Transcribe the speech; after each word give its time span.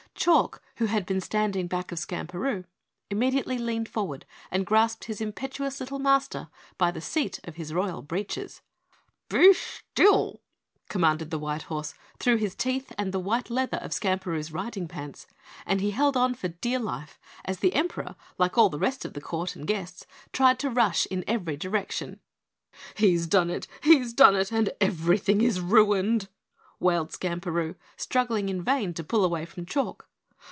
Chalk, 0.13 0.61
who 0.75 0.85
had 0.85 1.07
been 1.07 1.19
standing 1.19 1.65
back 1.65 1.91
of 1.91 1.97
Skamperoo, 1.97 2.65
immediately 3.09 3.57
leaned 3.57 3.89
forward 3.89 4.23
and 4.51 4.67
grasped 4.67 5.05
his 5.05 5.19
impetuous 5.19 5.79
little 5.79 5.97
Master 5.97 6.49
by 6.77 6.91
the 6.91 7.01
seat 7.01 7.39
of 7.45 7.55
his 7.55 7.73
Royal 7.73 8.03
Breeches. 8.03 8.61
"Be 9.29 9.51
still!" 9.51 10.41
commanded 10.89 11.31
the 11.31 11.39
white 11.39 11.63
horse 11.63 11.95
through 12.19 12.35
his 12.37 12.53
teeth 12.53 12.93
and 12.99 13.11
the 13.11 13.19
white 13.19 13.49
leather 13.49 13.77
of 13.79 13.93
Skamperoo's 13.95 14.53
riding 14.53 14.87
pants, 14.87 15.25
and 15.65 15.81
he 15.81 15.89
held 15.89 16.15
on 16.15 16.35
for 16.35 16.49
dear 16.49 16.77
life 16.77 17.17
as 17.43 17.57
the 17.57 17.73
Emperor, 17.73 18.15
like 18.37 18.59
all 18.59 18.69
the 18.69 18.77
rest 18.77 19.03
of 19.03 19.13
the 19.13 19.21
court 19.21 19.55
and 19.55 19.65
guests 19.65 20.05
tried 20.31 20.59
to 20.59 20.69
rush 20.69 21.07
in 21.07 21.23
every 21.25 21.57
direction. 21.57 22.19
"He's 22.93 23.25
done 23.25 23.49
it! 23.49 23.65
He's 23.81 24.13
done 24.13 24.35
it, 24.35 24.51
and 24.51 24.69
everything, 24.79 25.41
is 25.41 25.59
ruined," 25.61 26.27
wailed 26.79 27.11
Skamperoo, 27.11 27.73
struggling 27.97 28.49
in 28.49 28.61
vain 28.63 28.93
to 28.93 29.03
pull 29.03 29.25
away 29.25 29.47
from 29.47 29.65
Chalk. 29.65 30.07